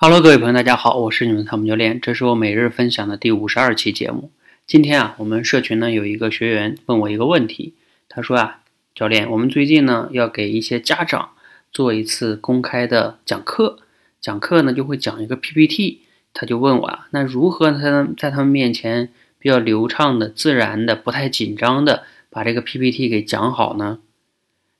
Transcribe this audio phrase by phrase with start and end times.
[0.00, 4.30] Hello，各位朋友，大家好，我是你们汤姆教练，这是我每日分享的第五十二期节目。
[4.64, 7.74] 今天啊，我们社群呢有一个学员问我一个问题，
[8.08, 8.60] 他说啊，
[8.94, 11.30] 教练，我们最近呢要给一些家长
[11.72, 13.80] 做一次公开的讲课，
[14.20, 16.02] 讲课呢就会讲一个 PPT，
[16.32, 23.98] 他就问我啊，那如何才能在他们面前比较流畅的、自然的、不太紧张的把这个 PPT 给讲好呢？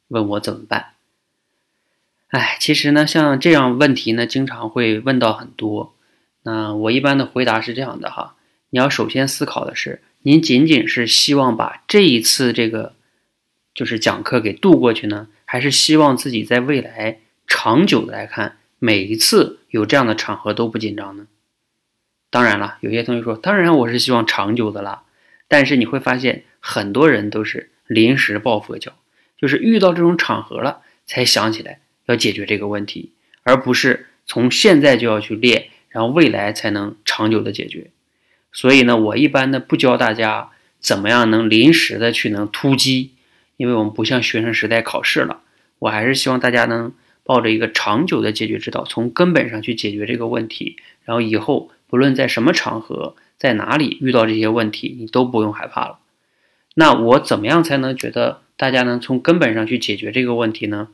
[0.06, 0.90] 问我怎么办？
[2.28, 5.94] 哎，其实呢，像这样问题呢，经常会问到很多。
[6.42, 8.36] 那我一般的回答是这样的哈，
[8.70, 12.94] 你要首先思考的是，您仅仅是希望把这一次这个
[13.74, 21.26] 就是讲课给度过去呢，还是希望自己在未来长久的来看，每一次有这样的场合都不紧张呢？
[22.30, 25.04] 当然了，有些同学说，当然我是希望长久的啦。
[25.48, 28.92] 但是你会发现，很多人都是临时抱佛脚，
[29.38, 31.80] 就是遇到这种场合了才想起来。
[32.08, 33.12] 要解决这个问题，
[33.42, 37.90] 而不是从现在就要去练，然后未来才能长久的解决。
[38.50, 43.12] 所以呢，我一般呢不教大家怎么样能临时的去能突击，
[43.56, 45.42] 因为我们不像学生时代考试了。
[45.78, 50.76] 我还是希望大家能抱着一个长久的解决之道，从根本上去解决这个问题。
[51.04, 55.98] 然后以后不论在什么场合，在哪里遇到这些问题，你都不用害怕了。
[56.74, 60.88] 那我怎么样才能觉得大家能从根本上去解决这个问题呢？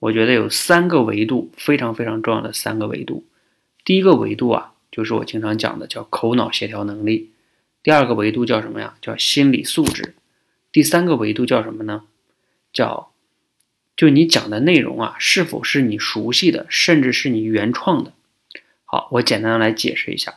[0.00, 3.24] 我觉得有三个维度非常非常重要的三个维度，
[3.84, 7.30] 第一个维度啊，就是我经常讲的叫口脑协调能力；
[7.82, 8.94] 第二个维度叫什么呀？
[9.00, 10.12] 叫心理素质；
[10.70, 12.04] 第三个维度叫什么呢？
[12.72, 13.10] 叫
[13.96, 18.12] 就你讲的内容啊，是否是你熟悉的，甚至是你原创的？
[18.84, 20.34] 好，我简单来解释一下，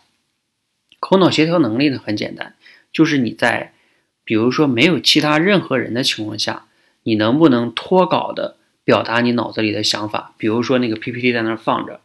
[1.00, 2.56] 口脑协调能力呢很简单，
[2.92, 3.74] 就是你在
[4.24, 6.66] 比如说没有其他任何人的情况下，
[7.04, 8.58] 你能不能脱稿的？
[8.92, 12.02] 表达你脑子里的想法，比如说那个 PPT 在那儿放着，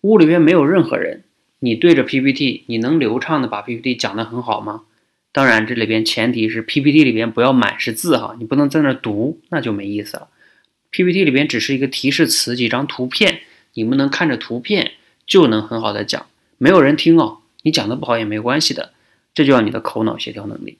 [0.00, 1.22] 屋里边没有任何人，
[1.58, 4.84] 你对着 PPT，你能流畅的把 PPT 讲得很好吗？
[5.32, 10.28] 当然，这里边前提是 PPT 里边不要满是字哈，你不能在那儿读，那就没意思了。
[10.90, 13.40] PPT 里边只是一个提示词，几张图片，
[13.74, 14.92] 你们能看着图片
[15.26, 16.24] 就能很好的讲，
[16.56, 18.94] 没有人听哦，你讲的不好也没关系的，
[19.34, 20.78] 这就叫你的口脑协调能力。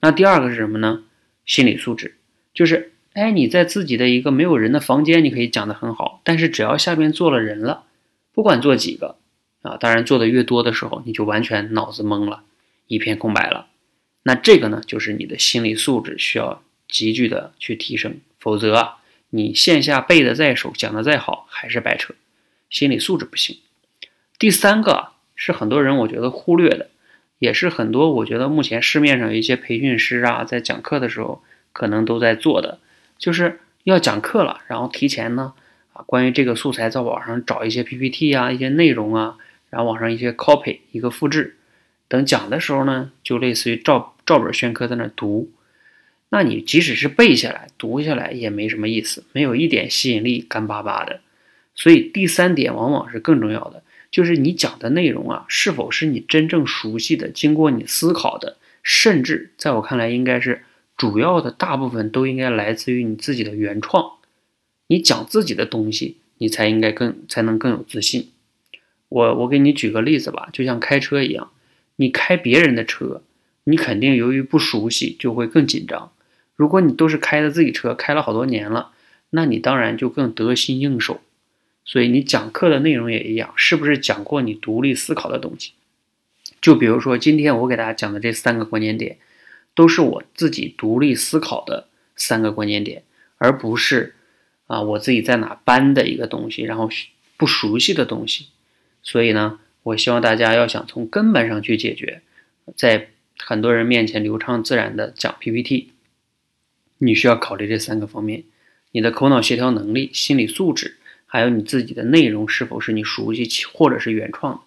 [0.00, 1.04] 那第二个是什么呢？
[1.44, 2.16] 心理素质，
[2.52, 2.90] 就是。
[3.16, 6.20] 哎，你在自己的一个没有人的房间，你可以讲得很好。
[6.22, 7.84] 但是只要下边坐了人了，
[8.34, 9.16] 不管坐几个
[9.62, 12.42] 啊，当然坐的越多的时候，你就完全脑子懵了，
[12.86, 13.68] 一片空白了。
[14.24, 18.96] 那这个呢，就是你的心理素质需要急剧的去提升，否则啊，
[19.30, 22.12] 你线下背的再熟，讲的再好，还是白扯。
[22.68, 23.56] 心理素质不行。
[24.38, 26.90] 第三个是很多人我觉得忽略的，
[27.38, 32.80] 也是很多我觉得目前市面上一些培训师啊，在讲课的时候可能都在做的。
[33.18, 35.54] 就是要讲课了，然后提前呢，
[35.92, 39.36] 啊，关于这个素材在网上找一些 PPT 啊，一些内容啊，
[39.70, 41.56] 然后网上一些 copy 一个复制，
[42.08, 45.50] 等讲的时候呢，就类似于照照本宣科在那读。
[46.28, 51.20] 那你即使是背下来、读下来也没什么意思，没有一点吸引力，干巴巴的。
[51.74, 60.64] 所以第三点往往是更重要的，就是你讲的内容啊，是否是你真正熟悉的、经过你思考的，甚至在我看来应该是。
[60.96, 64.12] 主要的大部分都应该来自于你自己的原创，
[64.86, 68.30] 你讲自己的东西，你才应该更才能更有自信。
[69.08, 71.50] 我我给你举个例子吧，就像开车一样，
[71.96, 73.22] 你开别人的车，
[73.64, 76.10] 你肯定由于不熟悉就会更紧张。
[76.54, 78.92] 如果你都是开的自己车，开了好多年了，
[79.30, 81.20] 那你当然就更得心应手。
[81.84, 85.72] 所以你讲课的内容也一样，是不是讲过你独立思考的东西？
[86.62, 89.18] 就比如说今天我给大家讲的这三个关键点。
[89.76, 93.04] 都是我自己独立思考的三个关键点，
[93.36, 94.16] 而不是
[94.66, 96.88] 啊我自己在哪搬的一个东西，然后
[97.36, 98.48] 不熟悉的东西。
[99.02, 102.22] 所以呢，我希望大家要想从根本上去解决，
[102.74, 105.92] 在很多人面前流畅自然的讲 PPT，
[106.98, 108.44] 你需要考虑这三个方面：
[108.92, 114.60] 你的口脑协调能力、心理素质，还有你自己的内容是否是你熟悉或者是原创的。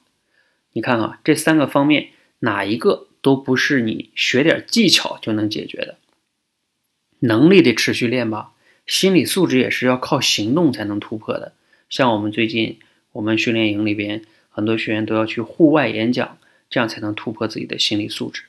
[0.74, 3.08] 你看啊，这三个方面哪一个？
[3.22, 5.98] 都不是你学点技巧就能解决的，
[7.20, 8.52] 能力得持续练吧。
[8.86, 11.54] 心理素质也是要靠行动才能突破的。
[11.90, 12.80] 像我们最近
[13.12, 16.38] 我们训练营里边，很多学员都要去户外演讲，
[16.70, 18.44] 这样才能突破自己的心理素质。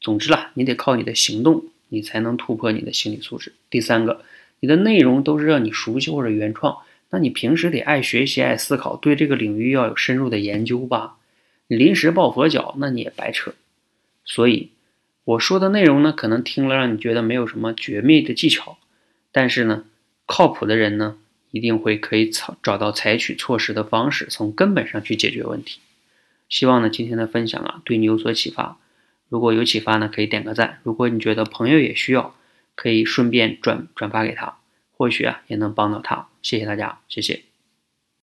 [0.00, 3.52] 总之啦，你得靠你的行动，你才能突破你的心理素质。
[3.68, 4.24] 第三个，
[4.60, 6.78] 你的内容都是让你熟悉或者原创，
[7.10, 11.16] 那你平时得爱学习、爱思考，对这个领域要有深入的研究吧。
[11.66, 13.54] 你临时抱佛脚，那你也白扯。
[14.24, 14.70] 所以
[15.24, 18.78] 我说的内容呢，可能听了让你觉得没有什么绝密的技巧，
[19.32, 19.84] 但是呢，
[20.26, 21.18] 靠谱的人呢，
[21.50, 25.80] 一定会可以找找到采取措施的方式，从根本上去解决问题。
[26.48, 28.78] 希望呢今天的分享啊对你有所启发。
[29.28, 30.80] 如果有启发呢，可以点个赞。
[30.82, 32.34] 如果你觉得朋友也需要，
[32.74, 34.58] 可以顺便转转发给他，
[34.90, 36.28] 或许啊也能帮到他。
[36.42, 37.49] 谢谢大家，谢谢。